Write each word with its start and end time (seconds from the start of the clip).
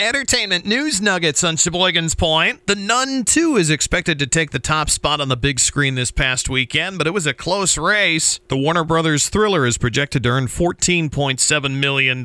Entertainment 0.00 0.66
news 0.66 1.00
nuggets 1.00 1.44
on 1.44 1.54
Sheboygan's 1.54 2.16
Point. 2.16 2.66
The 2.66 2.74
Nun 2.74 3.22
2 3.22 3.56
is 3.56 3.70
expected 3.70 4.18
to 4.18 4.26
take 4.26 4.50
the 4.50 4.58
top 4.58 4.90
spot 4.90 5.20
on 5.20 5.28
the 5.28 5.36
big 5.36 5.60
screen 5.60 5.94
this 5.94 6.10
past 6.10 6.48
weekend, 6.48 6.98
but 6.98 7.06
it 7.06 7.12
was 7.12 7.28
a 7.28 7.32
close 7.32 7.78
race. 7.78 8.40
The 8.48 8.56
Warner 8.56 8.82
Brothers 8.82 9.28
thriller 9.28 9.64
is 9.64 9.78
projected 9.78 10.24
to 10.24 10.30
earn 10.30 10.48
$14.7 10.48 11.78
million. 11.78 12.22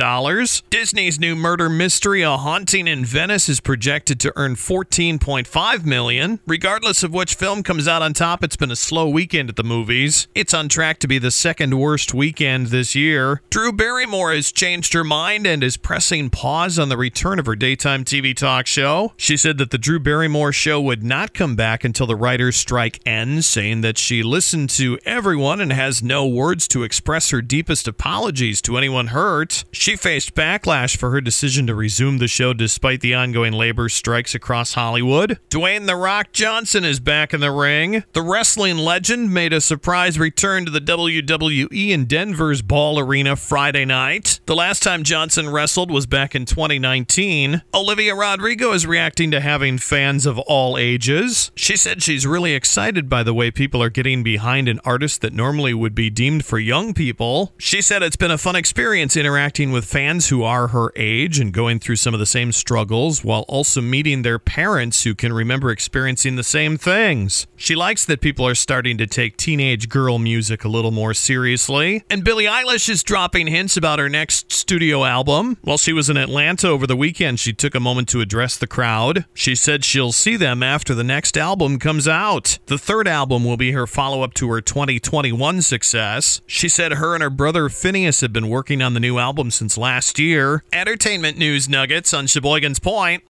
Disney's 0.71 1.19
new 1.19 1.35
murder 1.35 1.69
mystery, 1.69 2.23
A 2.23 2.37
Haunting 2.37 2.87
in 2.87 3.05
Venice, 3.05 3.47
is 3.47 3.59
projected 3.59 4.19
to 4.21 4.33
earn 4.35 4.55
14.5 4.55 5.85
million. 5.85 6.39
Regardless 6.47 7.03
of 7.03 7.13
which 7.13 7.35
film 7.35 7.61
comes 7.61 7.87
out 7.87 8.01
on 8.01 8.13
top, 8.13 8.43
it's 8.43 8.57
been 8.57 8.71
a 8.71 8.75
slow 8.75 9.07
weekend 9.07 9.47
at 9.47 9.57
the 9.57 9.63
movies. 9.63 10.27
It's 10.33 10.55
on 10.55 10.69
track 10.69 10.97
to 11.01 11.07
be 11.07 11.19
the 11.19 11.29
second 11.29 11.77
worst 11.77 12.15
weekend 12.15 12.67
this 12.67 12.95
year. 12.95 13.43
Drew 13.51 13.71
Barrymore 13.71 14.33
has 14.33 14.51
changed 14.51 14.93
her 14.93 15.03
mind 15.03 15.45
and 15.45 15.63
is 15.63 15.77
pressing 15.77 16.31
pause 16.31 16.79
on 16.79 16.89
the 16.89 16.97
return 16.97 17.37
of 17.37 17.45
her 17.45 17.58
daytime 17.59 18.03
TV 18.03 18.35
talk 18.35 18.65
show. 18.65 19.13
She 19.17 19.37
said 19.37 19.57
that 19.59 19.69
the 19.69 19.77
Drew 19.77 19.99
Barrymore 19.99 20.51
show 20.51 20.81
would 20.81 21.03
not 21.03 21.33
come 21.33 21.55
back 21.55 21.83
until 21.83 22.07
the 22.07 22.15
writer's 22.15 22.55
strike 22.55 22.99
ends, 23.05 23.45
saying 23.45 23.81
that 23.81 23.97
she 23.97 24.23
listened 24.23 24.69
to 24.71 24.97
everyone 25.05 25.61
and 25.61 25.73
has 25.73 26.01
no 26.01 26.25
words 26.25 26.67
to 26.69 26.83
express 26.83 27.29
her 27.29 27.41
deepest 27.41 27.87
apologies 27.87 28.61
to 28.61 28.77
anyone 28.77 29.07
hurt. 29.07 29.65
She 29.71 29.95
faced 29.95 30.33
backlash 30.33 30.97
for 30.97 31.11
her 31.11 31.21
decision 31.21 31.67
to 31.67 31.75
resume 31.75 32.17
the 32.17 32.27
show 32.27 32.53
despite 32.53 33.01
the 33.01 33.13
ongoing 33.13 33.53
labor 33.53 33.89
strikes 33.89 34.33
across 34.33 34.73
Hollywood. 34.73 35.39
Dwayne 35.49 35.85
The 35.85 35.95
Rock 35.97 36.31
Johnson 36.31 36.85
is 36.85 36.99
back 36.99 37.33
in 37.33 37.41
the 37.41 37.51
ring. 37.51 38.03
The 38.13 38.21
wrestling 38.21 38.77
legend 38.77 39.33
made 39.33 39.51
a 39.51 39.61
surprise 39.61 40.17
return 40.17 40.65
to 40.65 40.71
the 40.71 40.79
WWE 40.79 41.89
in 41.89 42.05
Denver's 42.05 42.61
Ball 42.61 42.99
Arena 42.99 43.35
Friday 43.35 43.83
night. 43.83 44.39
The 44.45 44.55
last 44.55 44.81
time 44.81 45.03
Johnson 45.03 45.49
wrestled 45.49 45.91
was 45.91 46.05
back 46.05 46.35
in 46.35 46.45
2019. 46.45 47.48
Olivia 47.73 48.15
Rodrigo 48.15 48.71
is 48.73 48.85
reacting 48.85 49.31
to 49.31 49.41
having 49.41 49.77
fans 49.77 50.25
of 50.25 50.37
all 50.39 50.77
ages. 50.77 51.51
She 51.55 51.75
said 51.75 52.01
she's 52.01 52.25
really 52.25 52.53
excited 52.53 53.09
by 53.09 53.23
the 53.23 53.33
way 53.33 53.51
people 53.51 53.81
are 53.81 53.89
getting 53.89 54.23
behind 54.23 54.67
an 54.67 54.79
artist 54.85 55.21
that 55.21 55.33
normally 55.33 55.73
would 55.73 55.95
be 55.95 56.09
deemed 56.09 56.45
for 56.45 56.59
young 56.59 56.93
people. 56.93 57.53
She 57.57 57.81
said 57.81 58.03
it's 58.03 58.15
been 58.15 58.31
a 58.31 58.37
fun 58.37 58.55
experience 58.55 59.15
interacting 59.15 59.71
with 59.71 59.85
fans 59.85 60.29
who 60.29 60.43
are 60.43 60.67
her 60.69 60.91
age 60.95 61.39
and 61.39 61.53
going 61.53 61.79
through 61.79 61.97
some 61.97 62.13
of 62.13 62.19
the 62.19 62.25
same 62.25 62.51
struggles 62.51 63.23
while 63.23 63.45
also 63.47 63.81
meeting 63.81 64.21
their 64.21 64.39
parents 64.39 65.03
who 65.03 65.15
can 65.15 65.33
remember 65.33 65.71
experiencing 65.71 66.35
the 66.35 66.43
same 66.43 66.77
things. 66.77 67.47
She 67.55 67.75
likes 67.75 68.05
that 68.05 68.21
people 68.21 68.47
are 68.47 68.55
starting 68.55 68.97
to 68.97 69.07
take 69.07 69.37
teenage 69.37 69.89
girl 69.89 70.19
music 70.19 70.63
a 70.63 70.69
little 70.69 70.91
more 70.91 71.13
seriously. 71.13 72.03
And 72.09 72.23
Billie 72.23 72.45
Eilish 72.45 72.89
is 72.89 73.03
dropping 73.03 73.47
hints 73.47 73.77
about 73.77 73.99
her 73.99 74.09
next 74.09 74.51
studio 74.51 75.05
album. 75.05 75.57
While 75.61 75.77
she 75.77 75.93
was 75.93 76.09
in 76.09 76.17
Atlanta 76.17 76.67
over 76.67 76.85
the 76.87 76.95
weekend, 76.95 77.38
she 77.39 77.53
took 77.53 77.73
a 77.73 77.79
moment 77.79 78.07
to 78.09 78.21
address 78.21 78.57
the 78.57 78.67
crowd. 78.67 79.25
She 79.33 79.55
said 79.55 79.83
she'll 79.85 80.11
see 80.11 80.35
them 80.35 80.61
after 80.61 80.93
the 80.93 81.03
next 81.03 81.37
album 81.37 81.79
comes 81.79 82.07
out. 82.07 82.59
The 82.67 82.77
third 82.77 83.07
album 83.07 83.45
will 83.45 83.57
be 83.57 83.71
her 83.71 83.87
follow 83.87 84.21
up 84.21 84.33
to 84.35 84.49
her 84.49 84.61
2021 84.61 85.61
success. 85.61 86.41
She 86.45 86.69
said 86.69 86.93
her 86.93 87.13
and 87.13 87.23
her 87.23 87.29
brother 87.29 87.69
Finneas 87.69 88.21
have 88.21 88.33
been 88.33 88.49
working 88.49 88.81
on 88.81 88.93
the 88.93 88.99
new 88.99 89.17
album 89.17 89.51
since 89.51 89.77
last 89.77 90.19
year. 90.19 90.63
Entertainment 90.73 91.37
news 91.37 91.69
nuggets 91.69 92.13
on 92.13 92.27
Sheboygan's 92.27 92.79
Point. 92.79 93.23